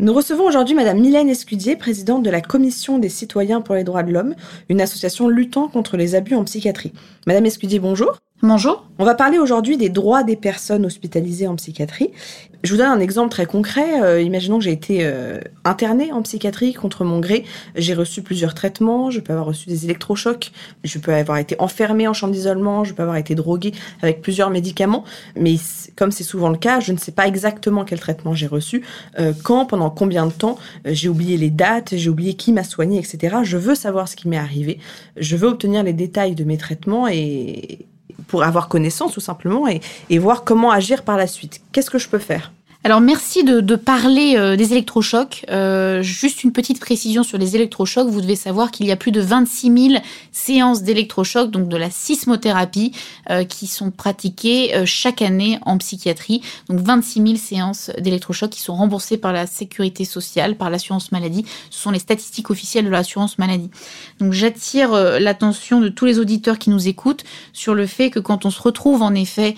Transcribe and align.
Nous 0.00 0.12
recevons 0.12 0.44
aujourd'hui 0.44 0.76
Madame 0.76 1.00
Mylène 1.00 1.28
Escudier, 1.28 1.74
présidente 1.74 2.22
de 2.22 2.30
la 2.30 2.40
Commission 2.40 2.98
des 2.98 3.08
citoyens 3.08 3.60
pour 3.60 3.74
les 3.74 3.82
droits 3.82 4.04
de 4.04 4.12
l'homme, 4.12 4.36
une 4.68 4.80
association 4.80 5.28
luttant 5.28 5.66
contre 5.66 5.96
les 5.96 6.14
abus 6.14 6.36
en 6.36 6.44
psychiatrie. 6.44 6.92
Madame 7.26 7.46
Escudier, 7.46 7.80
bonjour. 7.80 8.16
Bonjour. 8.40 8.86
On 9.00 9.04
va 9.04 9.16
parler 9.16 9.40
aujourd'hui 9.40 9.76
des 9.76 9.88
droits 9.88 10.22
des 10.22 10.36
personnes 10.36 10.86
hospitalisées 10.86 11.48
en 11.48 11.56
psychiatrie. 11.56 12.12
Je 12.64 12.72
vous 12.72 12.78
donne 12.78 12.90
un 12.90 12.98
exemple 12.98 13.30
très 13.30 13.46
concret. 13.46 14.02
Euh, 14.02 14.20
imaginons 14.20 14.58
que 14.58 14.64
j'ai 14.64 14.72
été 14.72 14.98
euh, 15.02 15.40
internée 15.64 16.12
en 16.12 16.22
psychiatrie 16.22 16.74
contre 16.74 17.04
mon 17.04 17.20
gré. 17.20 17.44
J'ai 17.76 17.94
reçu 17.94 18.20
plusieurs 18.20 18.52
traitements. 18.52 19.12
Je 19.12 19.20
peux 19.20 19.32
avoir 19.32 19.46
reçu 19.46 19.68
des 19.68 19.84
électrochocs. 19.84 20.50
Je 20.82 20.98
peux 20.98 21.14
avoir 21.14 21.38
été 21.38 21.54
enfermée 21.60 22.08
en 22.08 22.14
chambre 22.14 22.32
d'isolement. 22.32 22.82
Je 22.82 22.94
peux 22.94 23.02
avoir 23.02 23.16
été 23.16 23.36
droguée 23.36 23.72
avec 24.02 24.22
plusieurs 24.22 24.50
médicaments. 24.50 25.04
Mais 25.36 25.54
comme 25.94 26.10
c'est 26.10 26.24
souvent 26.24 26.48
le 26.48 26.58
cas, 26.58 26.80
je 26.80 26.92
ne 26.92 26.98
sais 26.98 27.12
pas 27.12 27.28
exactement 27.28 27.84
quel 27.84 28.00
traitement 28.00 28.34
j'ai 28.34 28.48
reçu, 28.48 28.84
euh, 29.20 29.32
quand, 29.44 29.66
pendant 29.66 29.90
combien 29.90 30.26
de 30.26 30.32
temps. 30.32 30.58
j'ai 30.84 31.08
oublié 31.08 31.36
les 31.36 31.50
dates, 31.50 31.94
j'ai 31.96 32.10
oublié 32.10 32.34
qui 32.34 32.52
m'a 32.52 32.64
soigné, 32.64 32.98
etc. 32.98 33.36
Je 33.44 33.56
veux 33.56 33.76
savoir 33.76 34.08
ce 34.08 34.16
qui 34.16 34.26
m'est 34.26 34.36
arrivé. 34.36 34.80
Je 35.16 35.36
veux 35.36 35.46
obtenir 35.46 35.84
les 35.84 35.92
détails 35.92 36.34
de 36.34 36.42
mes 36.42 36.56
traitements 36.56 37.06
et 37.06 37.86
pour 38.28 38.44
avoir 38.44 38.68
connaissance 38.68 39.12
tout 39.12 39.20
simplement 39.20 39.66
et, 39.66 39.80
et 40.10 40.18
voir 40.18 40.44
comment 40.44 40.70
agir 40.70 41.02
par 41.02 41.16
la 41.16 41.26
suite. 41.26 41.60
Qu'est-ce 41.72 41.90
que 41.90 41.98
je 41.98 42.08
peux 42.08 42.18
faire? 42.18 42.52
Alors 42.84 43.00
merci 43.00 43.42
de, 43.42 43.74
parler 43.74 44.36
euh, 44.36 44.54
des 44.54 44.70
électrochocs. 44.70 45.44
Euh, 45.50 46.00
juste 46.00 46.44
une 46.44 46.52
petite 46.52 46.78
précision 46.78 47.24
sur 47.24 47.36
les 47.36 47.56
électrochocs. 47.56 48.06
Vous 48.06 48.20
devez 48.20 48.36
savoir 48.36 48.70
qu'il 48.70 48.86
y 48.86 48.92
a 48.92 48.96
plus 48.96 49.10
de 49.10 49.20
26 49.20 49.88
000 49.90 50.02
séances 50.30 50.82
d'électrochocs, 50.84 51.50
donc 51.50 51.68
de 51.68 51.76
la 51.76 51.90
sismothérapie, 51.90 52.92
euh, 53.30 53.42
qui 53.42 53.66
sont 53.66 53.90
pratiquées 53.90 54.84
chaque 54.84 55.22
année 55.22 55.58
en 55.66 55.76
psychiatrie. 55.78 56.40
Donc 56.68 56.78
26 56.78 57.22
000 57.22 57.36
séances 57.36 57.90
d'électrochocs 57.98 58.50
qui 58.50 58.60
sont 58.60 58.76
remboursées 58.76 59.18
par 59.18 59.32
la 59.32 59.48
sécurité 59.48 60.04
sociale, 60.04 60.54
par 60.54 60.70
l'assurance 60.70 61.10
maladie. 61.10 61.44
Ce 61.70 61.80
sont 61.80 61.90
les 61.90 61.98
statistiques 61.98 62.48
officielles 62.48 62.84
de 62.84 62.90
l'assurance 62.90 63.38
maladie. 63.38 63.70
Donc 64.20 64.32
j'attire 64.32 64.92
l'attention 65.18 65.80
de 65.80 65.88
tous 65.88 66.04
les 66.04 66.20
auditeurs 66.20 66.58
qui 66.58 66.70
nous 66.70 66.86
écoutent 66.86 67.24
sur 67.52 67.74
le 67.74 67.86
fait 67.86 68.10
que 68.10 68.20
quand 68.20 68.46
on 68.46 68.50
se 68.50 68.62
retrouve 68.62 69.02
en 69.02 69.14
effet 69.14 69.56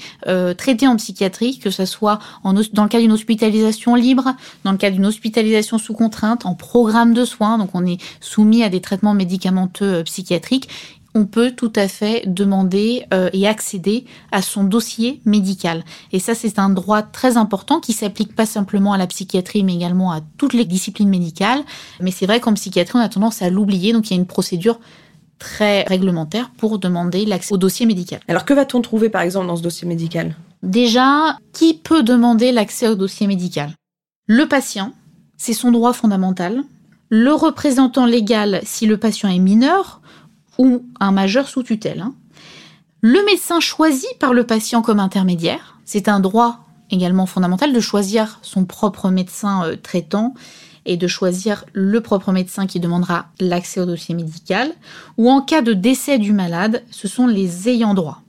traité 0.57 0.87
en 0.87 0.97
psychiatrie, 0.97 1.59
que 1.59 1.71
ce 1.71 1.85
soit 1.85 2.19
en, 2.45 2.55
dans 2.55 2.83
le 2.83 2.89
cas 2.89 2.99
d'une 2.99 3.10
hospitalisation 3.13 3.95
libre, 3.95 4.35
dans 4.65 4.73
le 4.73 4.79
cas 4.79 4.91
d'une 4.91 5.07
hospitalisation 5.07 5.79
sous 5.79 5.95
contrainte, 5.95 6.47
en 6.47 6.55
programme 6.55 7.15
de 7.15 7.25
soins, 7.25 7.59
donc 7.59 7.71
on 7.75 7.85
est 7.87 7.99
soumis 8.21 8.63
à 8.63 8.69
des 8.69 8.81
traitements 8.81 9.15
médicamenteux 9.15 9.95
euh, 9.95 10.03
psychiatriques, 10.03 10.69
on 11.15 11.27
peut 11.27 11.51
tout 11.51 11.73
à 11.75 11.89
fait 11.89 12.23
demander 12.27 13.05
euh, 13.13 13.31
et 13.33 13.49
accéder 13.49 14.05
à 14.31 14.43
son 14.43 14.65
dossier 14.65 15.21
médical. 15.25 15.85
Et 16.13 16.21
ça, 16.21 16.35
c'est 16.35 16.59
un 16.59 16.71
droit 16.71 17.03
très 17.03 17.37
important 17.37 17.81
qui 17.81 17.93
s'applique 17.93 18.35
pas 18.35 18.47
simplement 18.47 18.93
à 18.93 18.99
la 18.99 19.07
psychiatrie, 19.07 19.65
mais 19.65 19.75
également 19.75 20.13
à 20.13 20.21
toutes 20.39 20.55
les 20.55 20.65
disciplines 20.65 21.09
médicales. 21.09 21.63
Mais 22.01 22.11
c'est 22.11 22.27
vrai 22.27 22.41
qu'en 22.41 22.55
psychiatrie, 22.55 22.99
on 22.99 23.03
a 23.03 23.09
tendance 23.09 23.43
à 23.43 23.51
l'oublier, 23.51 23.93
donc 23.93 24.09
il 24.11 24.15
y 24.15 24.17
a 24.17 24.21
une 24.21 24.27
procédure 24.27 24.79
très 25.39 25.83
réglementaire 25.83 26.51
pour 26.57 26.79
demander 26.79 27.25
l'accès 27.25 27.55
au 27.55 27.59
dossier 27.59 27.87
médical. 27.87 28.21
Alors 28.29 28.45
que 28.45 28.55
va-t-on 28.55 28.83
trouver 28.83 29.09
par 29.09 29.23
exemple 29.23 29.47
dans 29.47 29.57
ce 29.57 29.63
dossier 29.63 29.89
médical? 29.89 30.37
Déjà, 30.63 31.39
qui 31.53 31.75
peut 31.75 32.03
demander 32.03 32.53
l'accès 32.53 32.89
au 32.89 32.95
dossier 32.95 33.27
médical? 33.27 33.75
Le 34.27 34.47
patient, 34.47 34.93
c'est 35.37 35.55
son 35.55 35.73
droit 35.73 35.93
fondamental. 35.93 36.63
Le 37.09 37.33
représentant 37.33 38.07
légal 38.07 38.61
si 38.63 38.87
le 38.87 38.99
patient 38.99 39.31
est 39.31 39.39
mineur 39.39 40.01
ou 40.59 40.85
un 41.01 41.13
majeur 41.13 41.49
sous 41.49 41.63
tutelle. 41.63 42.03
Hein. 42.03 42.15
Le 43.01 43.25
médecin 43.25 43.61
choisi 43.61 44.07
par 44.19 44.35
le 44.35 44.45
patient 44.45 44.83
comme 44.83 45.01
intermédiaire, 45.01 45.79
c'est 45.87 46.09
un 46.09 46.21
droit 46.21 46.61
également 46.91 47.25
fondamental 47.25 47.73
de 47.73 47.81
choisir 47.81 48.39
son 48.43 48.67
propre 48.67 49.09
médecin 49.11 49.65
euh, 49.65 49.77
traitant 49.77 50.35
et 50.85 50.97
de 50.97 51.07
choisir 51.07 51.65
le 51.73 52.01
propre 52.01 52.33
médecin 52.33 52.67
qui 52.67 52.81
demandera 52.81 53.27
l'accès 53.41 53.81
au 53.81 53.87
dossier 53.87 54.15
médical. 54.15 54.71
Ou 55.17 55.31
en 55.31 55.41
cas 55.41 55.63
de 55.63 55.73
décès 55.73 56.19
du 56.19 56.33
malade, 56.33 56.83
ce 56.91 57.09
sont 57.09 57.27
les 57.27 57.69
ayants 57.69 57.95
droit. 57.95 58.23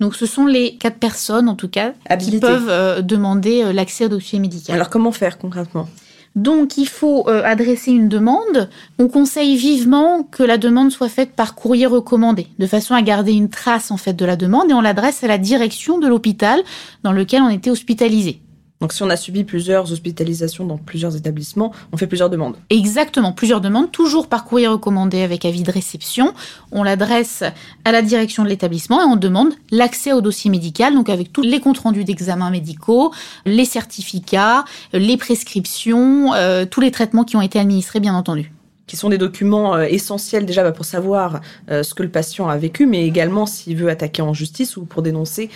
Donc 0.00 0.14
ce 0.14 0.26
sont 0.26 0.46
les 0.46 0.76
quatre 0.76 0.98
personnes, 0.98 1.48
en 1.48 1.54
tout 1.54 1.68
cas, 1.68 1.92
qui 2.18 2.38
peuvent 2.38 2.68
euh, 2.68 3.02
demander 3.02 3.62
euh, 3.62 3.72
l'accès 3.72 4.06
au 4.06 4.08
dossier 4.08 4.38
médical. 4.38 4.74
Alors 4.74 4.90
comment 4.90 5.12
faire 5.12 5.38
concrètement? 5.38 5.88
Donc 6.34 6.78
il 6.78 6.88
faut 6.88 7.28
euh, 7.28 7.42
adresser 7.44 7.92
une 7.92 8.08
demande. 8.08 8.68
On 8.98 9.08
conseille 9.08 9.56
vivement 9.56 10.24
que 10.24 10.42
la 10.42 10.58
demande 10.58 10.90
soit 10.90 11.08
faite 11.08 11.32
par 11.32 11.54
courrier 11.54 11.86
recommandé, 11.86 12.48
de 12.58 12.66
façon 12.66 12.94
à 12.94 13.02
garder 13.02 13.32
une 13.32 13.50
trace 13.50 13.90
en 13.92 13.96
fait 13.96 14.14
de 14.14 14.24
la 14.24 14.34
demande 14.34 14.70
et 14.70 14.74
on 14.74 14.80
l'adresse 14.80 15.22
à 15.22 15.28
la 15.28 15.38
direction 15.38 15.98
de 15.98 16.08
l'hôpital 16.08 16.60
dans 17.04 17.12
lequel 17.12 17.42
on 17.42 17.50
était 17.50 17.70
hospitalisé. 17.70 18.40
Donc 18.84 18.92
si 18.92 19.02
on 19.02 19.08
a 19.08 19.16
subi 19.16 19.44
plusieurs 19.44 19.90
hospitalisations 19.92 20.66
dans 20.66 20.76
plusieurs 20.76 21.16
établissements, 21.16 21.72
on 21.90 21.96
fait 21.96 22.06
plusieurs 22.06 22.28
demandes. 22.28 22.56
Exactement, 22.68 23.32
plusieurs 23.32 23.62
demandes, 23.62 23.90
toujours 23.90 24.28
par 24.28 24.44
courrier 24.44 24.66
recommandé 24.66 25.22
avec 25.22 25.46
avis 25.46 25.62
de 25.62 25.70
réception. 25.70 26.34
On 26.70 26.82
l'adresse 26.82 27.42
à 27.86 27.92
la 27.92 28.02
direction 28.02 28.44
de 28.44 28.50
l'établissement 28.50 29.00
et 29.00 29.04
on 29.04 29.16
demande 29.16 29.54
l'accès 29.70 30.12
au 30.12 30.20
dossier 30.20 30.50
médical, 30.50 30.92
donc 30.92 31.08
avec 31.08 31.32
tous 31.32 31.40
les 31.40 31.60
comptes 31.60 31.78
rendus 31.78 32.04
d'examens 32.04 32.50
médicaux, 32.50 33.10
les 33.46 33.64
certificats, 33.64 34.66
les 34.92 35.16
prescriptions, 35.16 36.34
euh, 36.34 36.66
tous 36.66 36.82
les 36.82 36.90
traitements 36.90 37.24
qui 37.24 37.36
ont 37.36 37.42
été 37.42 37.58
administrés, 37.58 38.00
bien 38.00 38.14
entendu 38.14 38.52
qui 38.86 38.98
sont 38.98 39.08
des 39.08 39.16
documents 39.16 39.76
euh, 39.76 39.84
essentiels 39.84 40.44
déjà 40.44 40.62
bah, 40.62 40.72
pour 40.72 40.84
savoir 40.84 41.40
euh, 41.70 41.82
ce 41.82 41.94
que 41.94 42.02
le 42.02 42.10
patient 42.10 42.50
a 42.50 42.58
vécu, 42.58 42.84
mais 42.84 43.06
également 43.06 43.46
s'il 43.46 43.78
veut 43.78 43.88
attaquer 43.88 44.20
en 44.20 44.34
justice 44.34 44.76
ou 44.76 44.84
pour 44.84 45.00
dénoncer 45.00 45.48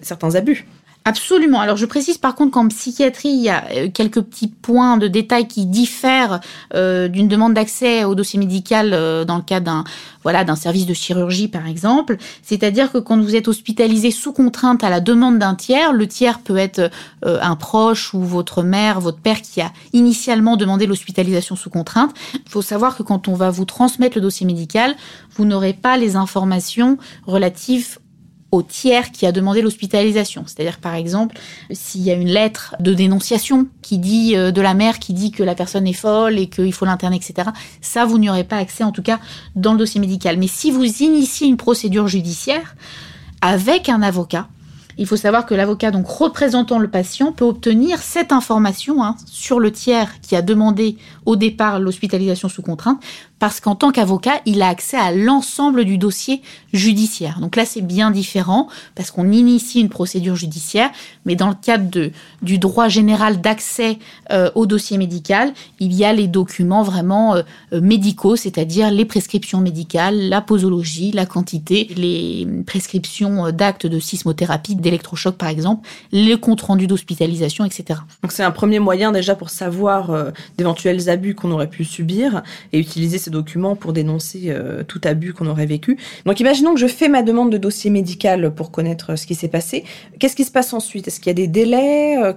certains 0.00 0.34
abus. 0.34 0.66
Absolument. 1.06 1.60
Alors 1.60 1.76
je 1.76 1.84
précise 1.84 2.16
par 2.16 2.34
contre 2.34 2.52
qu'en 2.52 2.66
psychiatrie, 2.68 3.28
il 3.28 3.42
y 3.42 3.50
a 3.50 3.64
euh, 3.74 3.88
quelques 3.92 4.22
petits 4.22 4.48
points 4.48 4.96
de 4.96 5.06
détail 5.06 5.46
qui 5.46 5.66
diffèrent 5.66 6.40
euh, 6.74 7.08
d'une 7.08 7.28
demande 7.28 7.52
d'accès 7.52 8.04
au 8.04 8.14
dossier 8.14 8.38
médical 8.38 8.94
euh, 8.94 9.26
dans 9.26 9.36
le 9.36 9.42
cas 9.42 9.60
d'un 9.60 9.84
voilà 10.22 10.44
d'un 10.44 10.56
service 10.56 10.86
de 10.86 10.94
chirurgie 10.94 11.48
par 11.48 11.66
exemple. 11.66 12.16
C'est-à-dire 12.42 12.90
que 12.90 12.96
quand 12.96 13.20
vous 13.20 13.36
êtes 13.36 13.48
hospitalisé 13.48 14.10
sous 14.10 14.32
contrainte 14.32 14.82
à 14.82 14.88
la 14.88 15.00
demande 15.00 15.38
d'un 15.38 15.54
tiers, 15.54 15.92
le 15.92 16.08
tiers 16.08 16.38
peut 16.38 16.56
être 16.56 16.90
un 17.22 17.56
proche 17.56 18.14
ou 18.14 18.20
votre 18.20 18.62
mère, 18.62 19.00
votre 19.00 19.18
père 19.18 19.42
qui 19.42 19.60
a 19.60 19.70
initialement 19.92 20.56
demandé 20.56 20.86
l'hospitalisation 20.86 21.56
sous 21.56 21.68
contrainte. 21.68 22.14
Il 22.32 22.48
faut 22.48 22.62
savoir 22.62 22.96
que 22.96 23.02
quand 23.02 23.28
on 23.28 23.34
va 23.34 23.50
vous 23.50 23.66
transmettre 23.66 24.16
le 24.16 24.22
dossier 24.22 24.46
médical, 24.46 24.96
vous 25.36 25.44
n'aurez 25.44 25.74
pas 25.74 25.98
les 25.98 26.16
informations 26.16 26.96
relatives 27.26 27.98
au 28.54 28.62
tiers 28.62 29.10
qui 29.10 29.26
a 29.26 29.32
demandé 29.32 29.62
l'hospitalisation. 29.62 30.44
C'est-à-dire, 30.46 30.78
par 30.78 30.94
exemple, 30.94 31.36
s'il 31.72 32.02
y 32.02 32.10
a 32.10 32.14
une 32.14 32.28
lettre 32.28 32.76
de 32.78 32.94
dénonciation 32.94 33.66
qui 33.82 33.98
dit 33.98 34.36
euh, 34.36 34.52
de 34.52 34.60
la 34.60 34.74
mère 34.74 35.00
qui 35.00 35.12
dit 35.12 35.32
que 35.32 35.42
la 35.42 35.56
personne 35.56 35.86
est 35.86 35.92
folle 35.92 36.38
et 36.38 36.46
qu'il 36.46 36.72
faut 36.72 36.84
l'interner, 36.84 37.16
etc. 37.16 37.50
Ça, 37.80 38.04
vous 38.04 38.18
n'y 38.18 38.30
aurez 38.30 38.44
pas 38.44 38.58
accès, 38.58 38.84
en 38.84 38.92
tout 38.92 39.02
cas, 39.02 39.18
dans 39.56 39.72
le 39.72 39.78
dossier 39.78 40.00
médical. 40.00 40.38
Mais 40.38 40.46
si 40.46 40.70
vous 40.70 40.84
initiez 40.84 41.48
une 41.48 41.56
procédure 41.56 42.06
judiciaire 42.06 42.76
avec 43.40 43.88
un 43.88 44.02
avocat, 44.02 44.46
il 44.96 45.06
faut 45.06 45.16
savoir 45.16 45.44
que 45.44 45.54
l'avocat, 45.54 45.90
donc 45.90 46.06
représentant 46.06 46.78
le 46.78 46.88
patient, 46.88 47.32
peut 47.32 47.44
obtenir 47.44 47.98
cette 47.98 48.30
information 48.30 49.02
hein, 49.02 49.16
sur 49.26 49.58
le 49.58 49.72
tiers 49.72 50.20
qui 50.20 50.36
a 50.36 50.42
demandé 50.42 50.96
au 51.26 51.34
départ 51.34 51.80
l'hospitalisation 51.80 52.48
sous 52.48 52.62
contrainte 52.62 53.02
parce 53.44 53.60
qu'en 53.60 53.74
tant 53.74 53.92
qu'avocat, 53.92 54.40
il 54.46 54.62
a 54.62 54.68
accès 54.68 54.96
à 54.96 55.12
l'ensemble 55.12 55.84
du 55.84 55.98
dossier 55.98 56.40
judiciaire. 56.72 57.40
Donc 57.40 57.56
là, 57.56 57.66
c'est 57.66 57.82
bien 57.82 58.10
différent 58.10 58.68
parce 58.94 59.10
qu'on 59.10 59.30
initie 59.30 59.82
une 59.82 59.90
procédure 59.90 60.34
judiciaire, 60.34 60.88
mais 61.26 61.36
dans 61.36 61.50
le 61.50 61.54
cadre 61.54 62.10
du 62.40 62.58
droit 62.58 62.88
général 62.88 63.42
d'accès 63.42 63.98
euh, 64.32 64.50
au 64.54 64.64
dossier 64.64 64.96
médical, 64.96 65.52
il 65.78 65.92
y 65.92 66.06
a 66.06 66.14
les 66.14 66.26
documents 66.26 66.82
vraiment 66.82 67.34
euh, 67.34 67.42
euh, 67.74 67.82
médicaux, 67.82 68.34
c'est-à-dire 68.34 68.90
les 68.90 69.04
prescriptions 69.04 69.60
médicales, 69.60 70.30
la 70.30 70.40
posologie, 70.40 71.12
la 71.12 71.26
quantité, 71.26 71.90
les 71.98 72.48
prescriptions 72.66 73.52
d'actes 73.52 73.86
de 73.86 73.98
sismothérapie, 74.00 74.74
d'électrochoc 74.74 75.36
par 75.36 75.50
exemple, 75.50 75.86
les 76.12 76.40
comptes 76.40 76.62
rendus 76.62 76.86
d'hospitalisation, 76.86 77.66
etc. 77.66 78.00
Donc 78.22 78.32
c'est 78.32 78.42
un 78.42 78.50
premier 78.52 78.78
moyen 78.78 79.12
déjà 79.12 79.34
pour 79.34 79.50
savoir 79.50 80.32
d'éventuels 80.56 81.10
abus 81.10 81.34
qu'on 81.34 81.50
aurait 81.50 81.68
pu 81.68 81.84
subir 81.84 82.42
et 82.72 82.78
utiliser 82.78 83.18
ces 83.18 83.33
documents 83.34 83.76
pour 83.76 83.92
dénoncer 83.92 84.44
euh, 84.46 84.82
tout 84.82 85.00
abus 85.04 85.34
qu'on 85.34 85.46
aurait 85.46 85.66
vécu. 85.66 85.98
Donc 86.24 86.40
imaginons 86.40 86.72
que 86.74 86.80
je 86.80 86.86
fais 86.86 87.08
ma 87.08 87.22
demande 87.22 87.50
de 87.52 87.58
dossier 87.58 87.90
médical 87.90 88.54
pour 88.54 88.70
connaître 88.70 89.16
ce 89.16 89.26
qui 89.26 89.34
s'est 89.34 89.48
passé. 89.48 89.84
Qu'est-ce 90.18 90.36
qui 90.36 90.44
se 90.44 90.50
passe 90.50 90.72
ensuite? 90.72 91.08
Est-ce 91.08 91.20
qu'il 91.20 91.28
y 91.28 91.30
a 91.30 91.34
des 91.34 91.48
délais 91.48 92.16
euh, 92.22 92.32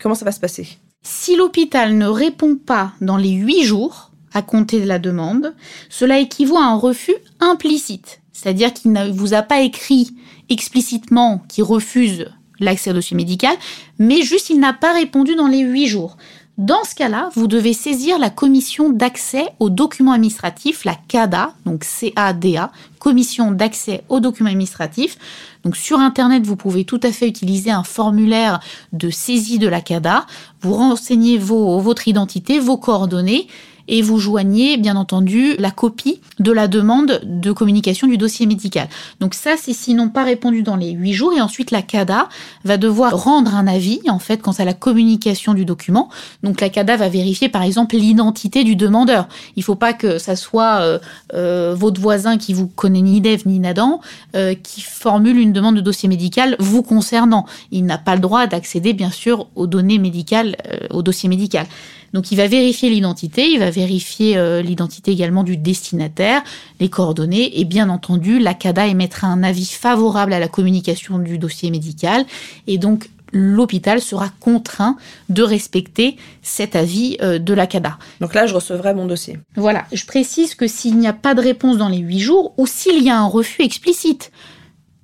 Comment 0.00 0.14
ça 0.14 0.24
va 0.24 0.32
se 0.32 0.40
passer? 0.40 0.68
Si 1.02 1.36
l'hôpital 1.36 1.96
ne 1.96 2.06
répond 2.06 2.56
pas 2.56 2.92
dans 3.00 3.16
les 3.16 3.30
huit 3.30 3.64
jours 3.64 4.12
à 4.32 4.42
compter 4.42 4.80
de 4.80 4.86
la 4.86 4.98
demande, 4.98 5.54
cela 5.88 6.18
équivaut 6.18 6.56
à 6.56 6.64
un 6.64 6.76
refus 6.76 7.14
implicite. 7.40 8.20
C'est-à-dire 8.32 8.72
qu'il 8.72 8.92
ne 8.92 9.10
vous 9.10 9.34
a 9.34 9.42
pas 9.42 9.60
écrit 9.60 10.14
explicitement 10.48 11.42
qu'il 11.48 11.64
refuse 11.64 12.26
l'accès 12.60 12.90
au 12.90 12.94
dossier 12.94 13.16
médical, 13.16 13.56
mais 13.98 14.22
juste 14.22 14.50
il 14.50 14.60
n'a 14.60 14.72
pas 14.72 14.92
répondu 14.92 15.34
dans 15.34 15.48
les 15.48 15.60
huit 15.60 15.86
jours. 15.88 16.16
Dans 16.58 16.84
ce 16.84 16.94
cas-là, 16.94 17.30
vous 17.34 17.46
devez 17.46 17.72
saisir 17.72 18.18
la 18.18 18.28
commission 18.28 18.90
d'accès 18.90 19.46
aux 19.58 19.70
documents 19.70 20.12
administratifs, 20.12 20.84
la 20.84 20.94
CADA, 21.08 21.54
donc 21.64 21.82
C-A-D-A, 21.82 22.70
commission 22.98 23.52
d'accès 23.52 24.04
aux 24.10 24.20
documents 24.20 24.50
administratifs. 24.50 25.16
Donc 25.64 25.76
sur 25.76 25.98
Internet, 25.98 26.44
vous 26.44 26.56
pouvez 26.56 26.84
tout 26.84 27.00
à 27.02 27.10
fait 27.10 27.26
utiliser 27.26 27.70
un 27.70 27.84
formulaire 27.84 28.60
de 28.92 29.08
saisie 29.08 29.58
de 29.58 29.66
la 29.66 29.80
CADA. 29.80 30.26
Vous 30.60 30.74
renseignez 30.74 31.38
votre 31.38 32.06
identité, 32.06 32.58
vos 32.58 32.76
coordonnées 32.76 33.48
et 33.88 34.02
vous 34.02 34.18
joignez 34.18 34.76
bien 34.76 34.96
entendu 34.96 35.56
la 35.58 35.70
copie 35.70 36.20
de 36.38 36.52
la 36.52 36.68
demande 36.68 37.20
de 37.24 37.52
communication 37.52 38.06
du 38.06 38.16
dossier 38.16 38.46
médical. 38.46 38.88
Donc 39.20 39.34
ça, 39.34 39.52
c'est 39.56 39.72
sinon 39.72 40.08
pas 40.08 40.24
répondu 40.24 40.62
dans 40.62 40.76
les 40.76 40.92
huit 40.92 41.12
jours 41.12 41.32
et 41.32 41.40
ensuite 41.40 41.70
la 41.70 41.82
CADA 41.82 42.28
va 42.64 42.76
devoir 42.76 43.22
rendre 43.22 43.54
un 43.54 43.66
avis 43.66 44.00
en 44.08 44.18
fait 44.18 44.42
quant 44.42 44.52
à 44.52 44.64
la 44.64 44.74
communication 44.74 45.54
du 45.54 45.64
document. 45.64 46.08
Donc 46.42 46.60
la 46.60 46.68
CADA 46.68 46.96
va 46.96 47.08
vérifier 47.08 47.48
par 47.48 47.62
exemple 47.62 47.96
l'identité 47.96 48.64
du 48.64 48.76
demandeur. 48.76 49.28
Il 49.56 49.62
faut 49.62 49.74
pas 49.74 49.92
que 49.92 50.18
ça 50.18 50.36
soit 50.36 50.80
euh, 50.80 50.98
euh, 51.34 51.74
votre 51.76 52.00
voisin 52.00 52.38
qui 52.38 52.52
vous 52.52 52.66
connaît 52.66 53.02
ni 53.02 53.20
d'Ève 53.20 53.42
ni 53.46 53.58
Nadan 53.58 54.00
euh, 54.36 54.54
qui 54.54 54.80
formule 54.80 55.38
une 55.38 55.52
demande 55.52 55.76
de 55.76 55.80
dossier 55.80 56.08
médical 56.08 56.56
vous 56.58 56.82
concernant. 56.82 57.46
Il 57.70 57.84
n'a 57.84 57.98
pas 57.98 58.14
le 58.14 58.20
droit 58.20 58.46
d'accéder 58.46 58.92
bien 58.92 59.10
sûr 59.10 59.48
aux 59.54 59.66
données 59.66 59.98
médicales, 59.98 60.56
au 60.90 61.02
dossier 61.02 61.28
médical. 61.28 61.66
Donc 62.12 62.30
il 62.30 62.36
va 62.36 62.46
vérifier 62.46 62.90
l'identité, 62.90 63.48
il 63.50 63.58
va 63.58 63.70
vérifier 63.70 64.36
euh, 64.36 64.62
l'identité 64.62 65.12
également 65.12 65.44
du 65.44 65.56
destinataire, 65.56 66.42
les 66.80 66.88
coordonnées 66.88 67.60
et 67.60 67.64
bien 67.64 67.88
entendu 67.88 68.38
la 68.38 68.54
CADA 68.54 68.86
émettra 68.86 69.28
un 69.28 69.42
avis 69.42 69.66
favorable 69.66 70.32
à 70.32 70.38
la 70.38 70.48
communication 70.48 71.18
du 71.18 71.38
dossier 71.38 71.70
médical 71.70 72.24
et 72.66 72.78
donc 72.78 73.08
l'hôpital 73.32 74.00
sera 74.00 74.28
contraint 74.40 74.96
de 75.30 75.42
respecter 75.42 76.16
cet 76.42 76.76
avis 76.76 77.16
euh, 77.22 77.38
de 77.38 77.54
la 77.54 77.66
CADA. 77.66 77.98
Donc 78.20 78.34
là, 78.34 78.46
je 78.46 78.54
recevrai 78.54 78.94
mon 78.94 79.06
dossier. 79.06 79.38
Voilà, 79.56 79.86
je 79.92 80.04
précise 80.04 80.54
que 80.54 80.66
s'il 80.66 80.98
n'y 80.98 81.08
a 81.08 81.12
pas 81.12 81.34
de 81.34 81.40
réponse 81.40 81.78
dans 81.78 81.88
les 81.88 81.98
huit 81.98 82.20
jours 82.20 82.52
ou 82.58 82.66
s'il 82.66 83.02
y 83.02 83.10
a 83.10 83.18
un 83.18 83.26
refus 83.26 83.62
explicite, 83.62 84.30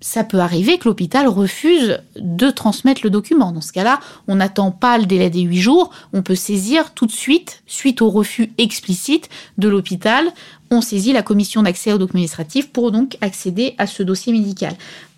ça 0.00 0.24
peut 0.24 0.38
arriver 0.38 0.78
que 0.78 0.88
l'hôpital 0.88 1.26
refuse 1.26 2.00
de 2.16 2.50
transmettre 2.50 3.00
le 3.04 3.10
document. 3.10 3.52
Dans 3.52 3.60
ce 3.60 3.72
cas-là, 3.72 4.00
on 4.28 4.36
n'attend 4.36 4.70
pas 4.70 4.98
le 4.98 5.06
délai 5.06 5.30
des 5.30 5.40
huit 5.40 5.60
jours, 5.60 5.90
on 6.12 6.22
peut 6.22 6.36
saisir 6.36 6.94
tout 6.94 7.06
de 7.06 7.12
suite, 7.12 7.62
suite 7.66 8.00
au 8.02 8.10
refus 8.10 8.52
explicite 8.58 9.28
de 9.58 9.68
l'hôpital, 9.68 10.26
on 10.70 10.80
saisit 10.80 11.12
la 11.12 11.22
commission 11.22 11.62
d'accès 11.62 11.92
aux 11.92 11.98
documents 11.98 12.18
administratifs 12.18 12.70
pour 12.70 12.92
donc 12.92 13.16
accéder 13.20 13.74
à 13.78 13.86
ce 13.86 14.02
dossier 14.02 14.32
médical. 14.32 14.74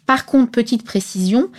Par 0.07 0.25
contre, 0.25 0.51
petite 0.51 0.85
précision, 0.85 1.51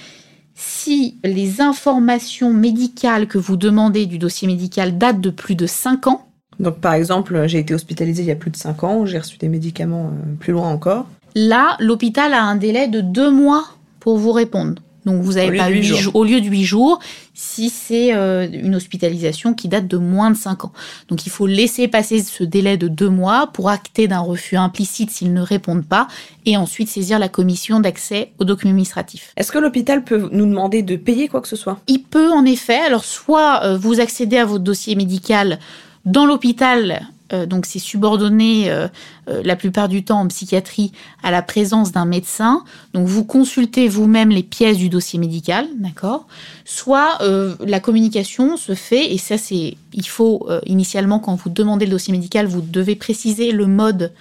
si 0.56 1.18
les 1.24 1.62
informations 1.62 2.54
médicales 2.54 3.28
que 3.28 3.38
vous 3.38 3.58
demandez 3.58 4.06
du 4.06 4.18
dossier 4.18 4.48
médical 4.48 4.98
datent 4.98 5.22
de 5.22 5.30
plus 5.30 5.56
de 5.56 5.68
5 5.68 6.08
ans, 6.08 6.28
donc 6.60 6.78
par 6.80 6.94
exemple, 6.94 7.48
j'ai 7.48 7.60
été 7.60 7.74
hospitalisée 7.74 8.22
il 8.22 8.28
y 8.28 8.32
a 8.32 8.36
plus 8.36 8.52
de 8.52 8.58
5 8.58 8.84
ans, 8.84 9.06
j'ai 9.06 9.18
reçu 9.18 9.38
des 9.38 9.50
médicaments 9.50 10.12
euh, 10.14 10.36
plus 10.40 10.54
loin 10.54 10.70
encore. 10.70 11.08
Là, 11.36 11.78
l'hôpital 11.80 12.34
a 12.34 12.44
un 12.44 12.56
délai 12.56 12.88
de 12.88 13.02
deux 13.02 13.32
mois 13.32 13.66
pour 14.00 14.18
vous 14.18 14.32
répondre. 14.32 14.82
Donc 15.06 15.22
vous 15.22 15.34
n'avez 15.34 15.58
pas 15.58 15.72
eu 15.72 15.84
au 16.14 16.24
lieu 16.24 16.42
de 16.42 16.46
huit 16.46 16.64
jours 16.64 17.00
si 17.34 17.70
c'est 17.70 18.14
euh, 18.14 18.48
une 18.52 18.76
hospitalisation 18.76 19.54
qui 19.54 19.68
date 19.68 19.88
de 19.88 19.98
moins 19.98 20.30
de 20.30 20.38
cinq 20.38 20.64
ans. 20.64 20.74
Donc 21.08 21.26
il 21.26 21.32
faut 21.32 21.48
laisser 21.48 21.88
passer 21.88 22.22
ce 22.22 22.44
délai 22.44 22.78
de 22.78 22.88
deux 22.88 23.10
mois 23.10 23.48
pour 23.48 23.70
acter 23.70 24.08
d'un 24.08 24.20
refus 24.20 24.58
implicite 24.58 25.10
s'ils 25.10 25.34
ne 25.34 25.42
répondent 25.42 25.86
pas 25.86 26.08
et 26.46 26.56
ensuite 26.56 26.88
saisir 26.88 27.18
la 27.18 27.30
commission 27.30 27.80
d'accès 27.80 28.32
aux 28.38 28.44
documents 28.44 28.72
administratifs. 28.72 29.34
Est-ce 29.38 29.52
que 29.52 29.58
l'hôpital 29.58 30.04
peut 30.04 30.30
nous 30.32 30.46
demander 30.46 30.84
de 30.84 30.96
payer 30.96 31.28
quoi 31.28 31.42
que 31.42 31.48
ce 31.48 31.56
soit? 31.56 31.80
Il 31.88 32.04
peut 32.04 32.30
en 32.30 32.46
effet. 32.46 32.80
Alors 32.86 33.06
soit 33.06 33.64
euh, 33.64 33.78
vous 33.78 34.00
accédez 34.00 34.38
à 34.38 34.46
votre 34.46 34.64
dossier 34.64 34.96
médical 34.96 35.58
dans 36.06 36.26
l'hôpital 36.26 37.08
donc 37.46 37.66
c'est 37.66 37.80
subordonné 37.80 38.70
euh, 38.70 38.88
euh, 39.30 39.42
la 39.44 39.56
plupart 39.56 39.88
du 39.90 40.04
temps 40.04 40.20
en 40.20 40.28
psychiatrie 40.28 40.92
à 41.24 41.32
la 41.32 41.42
présence 41.42 41.92
d'un 41.92 42.06
médecin. 42.06 42.64
Donc 42.94 43.08
vous 43.08 43.24
consultez 43.24 43.88
vous-même 43.88 44.30
les 44.30 44.44
pièces 44.44 44.78
du 44.78 44.90
dossier 44.90 45.20
médical, 45.20 45.68
d'accord? 45.78 46.28
Soit 46.66 47.20
la 47.60 47.80
communication 47.80 48.58
se 48.58 48.76
fait, 48.76 49.14
et 49.14 49.18
ça 49.18 49.38
c'est, 49.38 49.78
il 49.94 50.08
faut 50.08 50.48
initialement 50.66 51.20
quand 51.20 51.36
vous 51.36 51.50
demandez 51.50 51.86
le 51.86 51.92
dossier 51.92 52.12
médical, 52.14 52.48
vous 52.48 52.62
devez 52.62 52.96
préciser 52.96 53.52
le 53.52 53.68
mode 53.68 54.12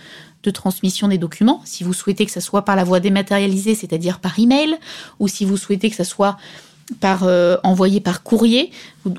de 0.42 0.50
transmission 0.50 1.08
des 1.08 1.18
documents. 1.18 1.60
Si 1.64 1.84
vous 1.84 1.92
souhaitez 1.92 2.26
que 2.26 2.32
ça 2.32 2.40
soit 2.40 2.64
par 2.64 2.76
la 2.76 2.84
voie 2.84 3.00
dématérialisée, 3.00 3.74
c'est-à-dire 3.74 4.20
par 4.20 4.38
email, 4.38 4.76
ou 5.18 5.28
si 5.28 5.44
vous 5.44 5.56
souhaitez 5.56 5.90
que 5.90 5.96
ça 5.96 6.04
soit 6.04 6.36
par 6.98 7.24
euh, 7.24 7.56
envoyé 7.62 8.00
par 8.00 8.22
courrier 8.22 8.70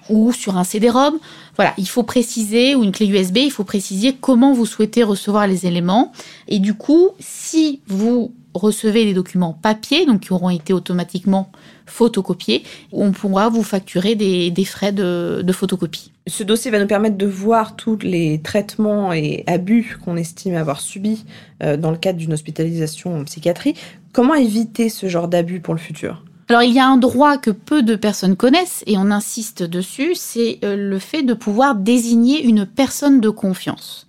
ou, 0.10 0.32
sur 0.32 0.58
un 0.58 0.64
CD-ROM. 0.64 1.18
Voilà, 1.56 1.74
il 1.78 1.88
faut 1.88 2.04
préciser 2.04 2.76
ou 2.76 2.84
une 2.84 2.92
clé 2.92 3.08
USB, 3.08 3.38
il 3.38 3.52
faut 3.52 3.64
préciser 3.64 4.16
comment 4.20 4.54
vous 4.54 4.66
souhaitez 4.66 5.04
recevoir 5.04 5.48
les 5.48 5.66
éléments. 5.66 6.12
Et 6.48 6.60
du 6.60 6.74
coup, 6.74 7.10
si 7.20 7.82
vous 7.88 8.34
recevez 8.54 9.06
des 9.06 9.14
documents 9.14 9.54
papier, 9.54 10.06
donc 10.06 10.22
qui 10.22 10.34
auront 10.34 10.50
été 10.50 10.74
automatiquement 10.74 11.52
photocopiés, 11.86 12.64
on 12.92 13.12
pourra 13.12 13.50
vous 13.50 13.64
facturer 13.64 14.16
des, 14.16 14.66
frais 14.66 14.92
de, 14.92 15.42
de, 15.44 15.54
photocopie. 15.54 16.12
Ce 16.28 16.44
dossier 16.44 16.72
va 16.72 16.80
nous 16.80 16.88
permettre 16.88 17.18
de 17.18 17.26
voir 17.26 17.76
tous 17.76 18.00
les 18.02 18.42
traitements 18.42 19.14
et 19.14 19.44
abus 19.48 19.98
qu'on 20.04 20.18
estime 20.18 20.56
avoir 20.56 20.80
subis 20.82 21.26
euh, 21.64 21.78
dans 21.78 21.92
le 21.92 21.98
cadre 21.98 22.20
d'une 22.20 22.34
hospitalisation 22.34 23.18
en 23.18 23.24
psychiatrie. 23.24 23.76
Comment 24.14 24.36
éviter 24.36 24.90
ce 24.90 25.08
genre 25.08 25.28
d'abus 25.28 25.60
pour 25.60 25.74
le 25.74 25.80
futur? 25.80 26.24
Alors 26.52 26.64
il 26.64 26.74
y 26.74 26.80
a 26.80 26.86
un 26.86 26.98
droit 26.98 27.38
que 27.38 27.50
peu 27.50 27.82
de 27.82 27.96
personnes 27.96 28.36
connaissent 28.36 28.84
et 28.86 28.98
on 28.98 29.10
insiste 29.10 29.64
dessus, 29.64 30.16
c'est 30.16 30.60
euh, 30.66 30.76
le 30.76 31.00
fait 31.00 31.24
de 31.24 31.34
pouvoir 31.34 31.76
désigner 31.76 32.44
une 32.44 32.66
personne 32.66 33.22
de 33.22 33.30
confiance. 33.30 34.06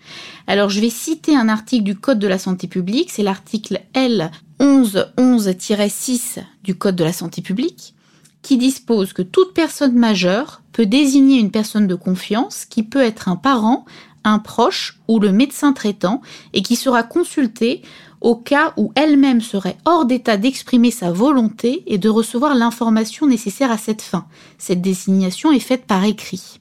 Alors 0.48 0.68
je 0.68 0.80
vais 0.80 0.90
citer 0.90 1.36
un 1.36 1.48
article 1.48 1.84
du 1.84 1.94
Code 1.94 2.18
de 2.18 2.26
la 2.26 2.40
santé 2.40 2.66
publique, 2.66 3.12
c'est 3.12 3.22
l'article 3.22 3.82
L 3.94 4.32
1111-6 4.58 6.42
du 6.64 6.74
Code 6.74 6.96
de 6.96 7.04
la 7.04 7.12
santé 7.12 7.42
publique 7.42 7.94
qui 8.42 8.56
dispose 8.56 9.12
que 9.12 9.22
toute 9.22 9.54
personne 9.54 9.94
majeure 9.94 10.62
peut 10.72 10.86
désigner 10.86 11.38
une 11.38 11.52
personne 11.52 11.86
de 11.86 11.94
confiance 11.94 12.64
qui 12.64 12.82
peut 12.82 13.02
être 13.02 13.28
un 13.28 13.36
parent, 13.36 13.84
un 14.24 14.40
proche 14.40 14.98
ou 15.06 15.20
le 15.20 15.30
médecin 15.30 15.72
traitant 15.72 16.20
et 16.54 16.62
qui 16.62 16.74
sera 16.74 17.04
consulté 17.04 17.82
au 18.22 18.36
cas 18.36 18.72
où 18.76 18.92
elle-même 18.94 19.40
serait 19.40 19.76
hors 19.84 20.06
d'état 20.06 20.36
d'exprimer 20.36 20.90
sa 20.90 21.10
volonté 21.10 21.82
et 21.86 21.98
de 21.98 22.08
recevoir 22.08 22.54
l'information 22.54 23.26
nécessaire 23.26 23.70
à 23.70 23.78
cette 23.78 24.02
fin. 24.02 24.26
Cette 24.58 24.80
désignation 24.80 25.52
est 25.52 25.58
faite 25.60 25.84
par 25.84 26.04
écrit. 26.04 26.60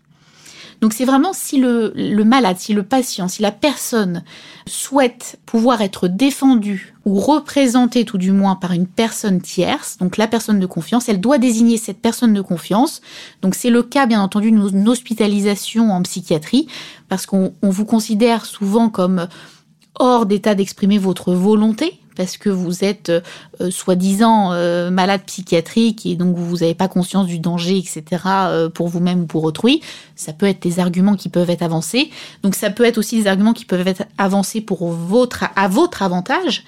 Donc 0.82 0.94
c'est 0.94 1.06
vraiment 1.06 1.32
si 1.32 1.60
le, 1.60 1.94
malade, 2.24 2.58
si 2.58 2.74
le 2.74 2.82
patient, 2.82 3.28
si 3.28 3.44
la 3.44 3.52
personne 3.52 4.24
souhaite 4.66 5.40
pouvoir 5.46 5.82
être 5.82 6.08
défendu 6.08 6.96
ou 7.06 7.20
représenté 7.20 8.04
tout 8.04 8.18
du 8.18 8.32
moins 8.32 8.56
par 8.56 8.72
une 8.72 8.88
personne 8.88 9.42
tierce, 9.42 10.00
donc 10.00 10.18
la 10.18 10.28
personne 10.28 10.60
de 10.60 10.66
confiance, 10.66 11.08
elle 11.08 11.22
doit 11.22 11.38
désigner 11.38 11.78
cette 11.78 12.02
personne 12.02 12.34
de 12.34 12.42
confiance. 12.42 13.02
Donc 13.44 13.54
c'est 13.54 13.70
le 13.70 13.84
cas 13.84 14.08
bien 14.08 14.24
entendu 14.24 14.50
d'une 14.50 14.90
hospitalisation 14.90 15.92
en 15.92 16.02
psychiatrie 16.02 16.66
parce 17.10 17.28
qu'on 17.28 17.54
vous 17.62 17.86
considère 17.86 18.48
souvent 18.48 18.90
comme 18.90 19.28
hors 19.96 20.26
d'état 20.26 20.56
d'exprimer 20.56 20.98
votre 20.98 21.34
volonté 21.34 22.02
parce 22.16 22.38
que 22.38 22.50
vous 22.50 22.84
êtes 22.84 23.10
euh, 23.10 23.72
soi-disant 23.72 24.52
euh, 24.54 24.90
malade 24.92 25.22
psychiatrique 25.26 26.06
et 26.06 26.16
donc 26.16 26.36
vous 26.36 26.58
n'avez 26.58 26.76
pas 26.76 26.88
conscience 26.88 27.26
du 27.28 27.40
danger, 27.40 27.78
etc., 27.78 28.04
euh, 28.26 28.70
pour 28.70 28.88
vous-même 28.90 29.22
ou 29.22 29.26
pour 29.26 29.44
autrui. 29.44 29.82
Ça 30.16 30.34
peut 30.34 30.46
être 30.46 30.62
des 30.62 30.80
arguments 30.80 31.16
qui 31.16 31.30
peuvent 31.30 31.50
être 31.50 31.62
avancés. 31.62 32.10
Donc 32.44 32.56
ça 32.56 32.70
peut 32.70 32.84
être 32.84 32.98
aussi 32.98 33.18
des 33.18 33.28
arguments 33.28 33.54
qui 33.54 33.66
peuvent 33.66 33.88
être 33.88 34.04
avancés 34.18 34.62
pour 34.62 34.82
à 35.56 35.68
votre 35.68 36.04
avantage, 36.04 36.64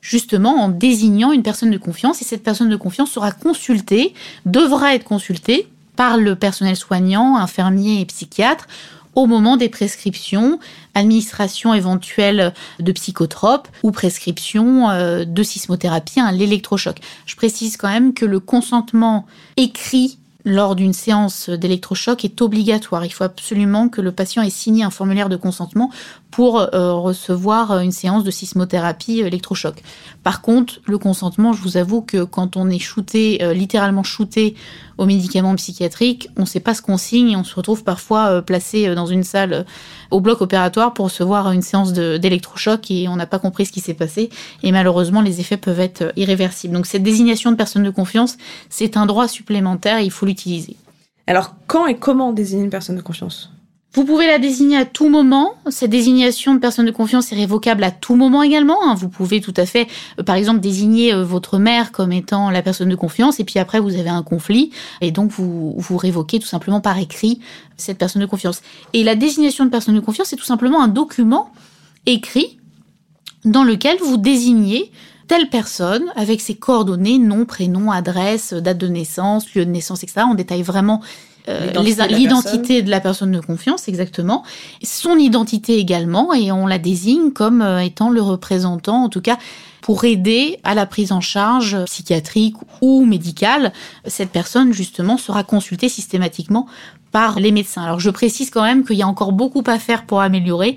justement 0.00 0.62
en 0.62 0.68
désignant 0.68 1.32
une 1.32 1.42
personne 1.42 1.70
de 1.70 1.78
confiance. 1.78 2.20
Et 2.22 2.24
cette 2.24 2.42
personne 2.42 2.68
de 2.68 2.76
confiance 2.76 3.10
sera 3.10 3.32
consultée, 3.32 4.14
devra 4.46 4.94
être 4.94 5.04
consultée 5.04 5.68
par 5.96 6.16
le 6.16 6.36
personnel 6.36 6.76
soignant, 6.76 7.36
infirmier 7.36 8.00
et 8.00 8.04
psychiatre 8.04 8.68
au 9.14 9.26
moment 9.26 9.56
des 9.56 9.68
prescriptions, 9.68 10.58
administration 10.94 11.74
éventuelle 11.74 12.52
de 12.80 12.92
psychotropes 12.92 13.68
ou 13.82 13.90
prescription 13.90 14.90
euh, 14.90 15.24
de 15.24 15.42
sismothérapie, 15.42 16.20
l'électrochoc. 16.32 16.98
Je 17.26 17.36
précise 17.36 17.76
quand 17.76 17.88
même 17.88 18.14
que 18.14 18.24
le 18.24 18.40
consentement 18.40 19.26
écrit 19.56 20.18
lors 20.44 20.76
d'une 20.76 20.92
séance 20.92 21.50
d'électrochoc 21.50 22.24
est 22.24 22.40
obligatoire. 22.40 23.04
Il 23.04 23.12
faut 23.12 23.24
absolument 23.24 23.88
que 23.88 24.00
le 24.00 24.12
patient 24.12 24.42
ait 24.42 24.50
signé 24.50 24.82
un 24.82 24.90
formulaire 24.90 25.28
de 25.28 25.36
consentement 25.36 25.90
pour 26.30 26.60
euh, 26.60 26.92
recevoir 26.92 27.80
une 27.80 27.92
séance 27.92 28.24
de 28.24 28.30
sismothérapie 28.30 29.20
électrochoc. 29.20 29.82
Par 30.22 30.42
contre, 30.42 30.80
le 30.86 30.98
consentement, 30.98 31.52
je 31.52 31.62
vous 31.62 31.76
avoue 31.76 32.02
que 32.02 32.24
quand 32.24 32.56
on 32.56 32.68
est 32.68 32.78
shooté, 32.78 33.42
euh, 33.42 33.54
littéralement 33.54 34.02
shooté 34.02 34.54
aux 34.98 35.06
médicaments 35.06 35.54
psychiatriques, 35.54 36.28
on 36.36 36.42
ne 36.42 36.46
sait 36.46 36.60
pas 36.60 36.74
ce 36.74 36.82
qu'on 36.82 36.98
signe 36.98 37.30
et 37.30 37.36
on 37.36 37.44
se 37.44 37.54
retrouve 37.54 37.82
parfois 37.82 38.26
euh, 38.26 38.42
placé 38.42 38.94
dans 38.94 39.06
une 39.06 39.24
salle 39.24 39.64
au 40.10 40.20
bloc 40.20 40.40
opératoire 40.40 40.92
pour 40.92 41.06
recevoir 41.06 41.50
une 41.52 41.62
séance 41.62 41.92
d'électrochoc 41.92 42.90
et 42.90 43.08
on 43.08 43.16
n'a 43.16 43.26
pas 43.26 43.38
compris 43.38 43.66
ce 43.66 43.72
qui 43.72 43.80
s'est 43.80 43.94
passé 43.94 44.30
et 44.62 44.72
malheureusement 44.72 45.22
les 45.22 45.40
effets 45.40 45.56
peuvent 45.56 45.80
être 45.80 46.12
irréversibles. 46.16 46.74
Donc 46.74 46.86
cette 46.86 47.02
désignation 47.02 47.50
de 47.50 47.56
personne 47.56 47.82
de 47.82 47.90
confiance, 47.90 48.36
c'est 48.68 48.96
un 48.96 49.06
droit 49.06 49.28
supplémentaire 49.28 49.98
et 49.98 50.04
il 50.04 50.10
faut 50.10 50.26
l'utiliser. 50.26 50.76
Alors, 51.26 51.54
quand 51.66 51.86
et 51.86 51.96
comment 51.96 52.32
désigner 52.32 52.64
une 52.64 52.70
personne 52.70 52.96
de 52.96 53.02
confiance? 53.02 53.52
Vous 53.94 54.04
pouvez 54.04 54.26
la 54.26 54.38
désigner 54.38 54.76
à 54.76 54.84
tout 54.84 55.08
moment. 55.08 55.54
Cette 55.70 55.90
désignation 55.90 56.54
de 56.54 56.60
personne 56.60 56.84
de 56.84 56.90
confiance 56.90 57.32
est 57.32 57.36
révocable 57.36 57.82
à 57.82 57.90
tout 57.90 58.16
moment 58.16 58.42
également. 58.42 58.76
Hein. 58.84 58.94
Vous 58.94 59.08
pouvez 59.08 59.40
tout 59.40 59.54
à 59.56 59.64
fait, 59.64 59.88
euh, 60.18 60.22
par 60.22 60.36
exemple, 60.36 60.60
désigner 60.60 61.14
euh, 61.14 61.24
votre 61.24 61.58
mère 61.58 61.90
comme 61.90 62.12
étant 62.12 62.50
la 62.50 62.60
personne 62.60 62.90
de 62.90 62.94
confiance 62.94 63.40
et 63.40 63.44
puis 63.44 63.58
après 63.58 63.80
vous 63.80 63.96
avez 63.96 64.10
un 64.10 64.22
conflit 64.22 64.70
et 65.00 65.10
donc 65.10 65.30
vous, 65.30 65.74
vous 65.78 65.96
révoquez 65.96 66.38
tout 66.38 66.46
simplement 66.46 66.80
par 66.80 66.98
écrit 66.98 67.40
cette 67.76 67.96
personne 67.96 68.20
de 68.20 68.26
confiance. 68.26 68.60
Et 68.92 69.04
la 69.04 69.14
désignation 69.14 69.64
de 69.64 69.70
personne 69.70 69.94
de 69.94 70.00
confiance, 70.00 70.28
c'est 70.28 70.36
tout 70.36 70.44
simplement 70.44 70.82
un 70.82 70.88
document 70.88 71.50
écrit 72.04 72.58
dans 73.44 73.64
lequel 73.64 73.96
vous 73.98 74.18
désignez 74.18 74.92
telle 75.28 75.48
personne 75.48 76.04
avec 76.16 76.40
ses 76.40 76.54
coordonnées, 76.54 77.18
nom, 77.18 77.44
prénom, 77.44 77.90
adresse, 77.90 78.52
date 78.52 78.78
de 78.78 78.88
naissance, 78.88 79.54
lieu 79.54 79.64
de 79.64 79.70
naissance, 79.70 80.02
etc. 80.02 80.22
On 80.28 80.34
détaille 80.34 80.62
vraiment 80.62 81.02
l'identité 82.10 82.82
de, 82.82 82.90
la 82.90 83.00
personne 83.00 83.32
de 83.32 83.40
confiance, 83.40 83.88
exactement, 83.88 84.44
son 84.82 85.16
identité 85.16 85.78
également, 85.78 86.34
et 86.34 86.52
on 86.52 86.66
la 86.66 86.78
désigne 86.78 87.32
comme 87.32 87.62
euh, 87.62 87.80
étant 87.80 88.10
le 88.10 88.20
représentant, 88.20 89.04
en 89.04 89.08
tout 89.08 89.20
cas, 89.20 89.38
pour 89.80 90.04
aider 90.04 90.58
à 90.64 90.74
la 90.74 90.86
prise 90.86 91.12
en 91.12 91.20
charge 91.20 91.84
psychiatrique 91.84 92.56
ou 92.82 93.04
médicale. 93.04 93.72
Cette 94.06 94.30
personne, 94.30 94.72
justement, 94.72 95.16
sera 95.16 95.44
consultée 95.44 95.88
systématiquement 95.88 96.66
par 97.12 97.40
les 97.40 97.52
médecins. 97.52 97.84
Alors, 97.84 98.00
je 98.00 98.10
précise 98.10 98.50
quand 98.50 98.62
même 98.62 98.84
qu'il 98.84 98.96
y 98.96 99.02
a 99.02 99.08
encore 99.08 99.32
beaucoup 99.32 99.64
à 99.66 99.78
faire 99.78 100.04
pour 100.04 100.20
améliorer, 100.20 100.76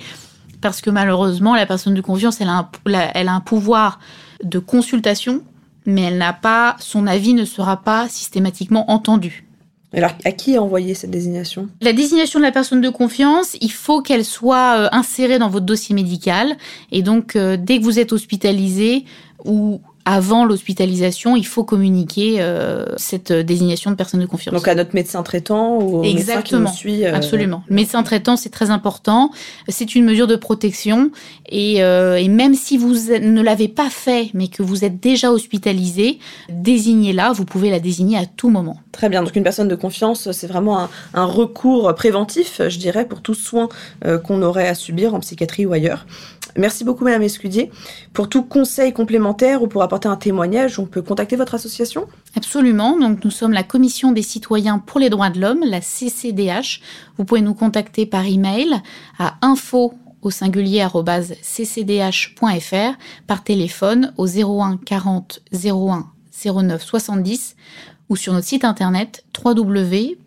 parce 0.61 0.81
que 0.81 0.89
malheureusement, 0.89 1.55
la 1.55 1.65
personne 1.65 1.93
de 1.93 2.01
confiance, 2.01 2.39
elle 2.39 2.49
a 2.49 2.69
elle 3.13 3.27
a 3.27 3.33
un 3.33 3.41
pouvoir 3.41 3.99
de 4.43 4.59
consultation, 4.59 5.41
mais 5.85 6.03
elle 6.03 6.17
n'a 6.17 6.33
pas, 6.33 6.75
son 6.79 7.07
avis 7.07 7.33
ne 7.33 7.45
sera 7.45 7.77
pas 7.77 8.07
systématiquement 8.07 8.89
entendu. 8.91 9.45
Alors, 9.93 10.11
à 10.23 10.31
qui 10.31 10.53
est 10.53 10.57
envoyée 10.57 10.93
cette 10.93 11.11
désignation? 11.11 11.67
La 11.81 11.91
désignation 11.91 12.39
de 12.39 12.45
la 12.45 12.51
personne 12.51 12.79
de 12.79 12.89
confiance, 12.89 13.57
il 13.59 13.71
faut 13.71 14.01
qu'elle 14.01 14.23
soit 14.23 14.77
euh, 14.77 14.89
insérée 14.91 15.37
dans 15.37 15.49
votre 15.49 15.65
dossier 15.65 15.93
médical. 15.93 16.55
Et 16.91 17.01
donc, 17.01 17.35
euh, 17.35 17.57
dès 17.59 17.79
que 17.79 17.83
vous 17.83 17.99
êtes 17.99 18.13
hospitalisé 18.13 19.03
ou 19.43 19.81
avant 20.05 20.45
l'hospitalisation, 20.45 21.35
il 21.35 21.45
faut 21.45 21.63
communiquer 21.63 22.37
euh, 22.39 22.85
cette 22.97 23.31
désignation 23.31 23.91
de 23.91 23.95
personne 23.95 24.19
de 24.19 24.25
confiance. 24.25 24.53
Donc 24.53 24.67
à 24.67 24.75
notre 24.75 24.95
médecin 24.95 25.21
traitant 25.23 25.77
ou 25.77 25.99
au 25.99 26.01
médecin 26.01 26.41
qui 26.41 26.55
nous 26.55 26.67
suit. 26.67 27.05
Euh, 27.05 27.15
Absolument. 27.15 27.63
Le 27.67 27.75
médecin 27.75 28.01
traitant, 28.03 28.35
c'est 28.35 28.49
très 28.49 28.71
important. 28.71 29.31
C'est 29.67 29.95
une 29.95 30.05
mesure 30.05 30.27
de 30.27 30.35
protection. 30.35 31.11
Et, 31.49 31.83
euh, 31.83 32.15
et 32.15 32.27
même 32.29 32.55
si 32.55 32.77
vous 32.77 32.93
ne 32.93 33.41
l'avez 33.41 33.67
pas 33.67 33.89
fait, 33.89 34.31
mais 34.33 34.47
que 34.47 34.63
vous 34.63 34.85
êtes 34.85 34.99
déjà 34.99 35.31
hospitalisé, 35.31 36.19
désignez-la. 36.49 37.31
Vous 37.31 37.45
pouvez 37.45 37.69
la 37.69 37.79
désigner 37.79 38.17
à 38.17 38.25
tout 38.25 38.49
moment. 38.49 38.77
Très 38.91 39.09
bien. 39.09 39.23
Donc 39.23 39.35
une 39.35 39.43
personne 39.43 39.67
de 39.67 39.75
confiance, 39.75 40.31
c'est 40.31 40.47
vraiment 40.47 40.79
un, 40.79 40.89
un, 41.13 41.25
recours 41.25 41.93
préventif, 41.95 42.61
je 42.67 42.77
dirais, 42.77 43.05
pour 43.05 43.21
tout 43.21 43.33
soin 43.33 43.69
qu'on 44.23 44.41
aurait 44.41 44.67
à 44.67 44.75
subir 44.75 45.13
en 45.13 45.19
psychiatrie 45.19 45.65
ou 45.65 45.73
ailleurs. 45.73 46.05
Merci 46.57 46.83
beaucoup, 46.83 47.03
Madame 47.03 47.21
Escudier. 47.23 47.71
Pour 48.13 48.29
tout 48.29 48.43
conseil 48.43 48.93
complémentaire 48.93 49.63
ou 49.63 49.67
pour 49.67 49.83
apporter 49.83 50.07
un 50.07 50.15
témoignage, 50.15 50.79
on 50.79 50.85
peut 50.85 51.01
contacter 51.01 51.35
votre 51.35 51.55
association? 51.55 52.07
Absolument. 52.35 52.97
Donc, 52.97 53.23
nous 53.23 53.31
sommes 53.31 53.53
la 53.53 53.63
Commission 53.63 54.11
des 54.11 54.21
citoyens 54.21 54.79
pour 54.79 54.99
les 54.99 55.09
droits 55.09 55.29
de 55.29 55.39
l'homme, 55.39 55.63
la 55.63 55.81
CCDH. 55.81 56.81
Vous 57.17 57.25
pouvez 57.25 57.41
nous 57.41 57.53
contacter 57.53 58.05
par 58.05 58.25
email 58.25 58.81
à 59.17 59.35
info 59.41 59.93
au 60.21 60.29
singulier 60.29 60.85
ccdh.fr, 61.41 62.97
par 63.27 63.43
téléphone 63.43 64.13
au 64.17 64.27
01 64.27 64.77
40 64.85 65.41
01 65.53 66.05
09 66.45 66.83
70 66.83 67.55
ou 68.09 68.15
sur 68.15 68.33
notre 68.33 68.47
site 68.47 68.65
internet 68.65 69.23
www.ccdh.fr. 69.43 70.21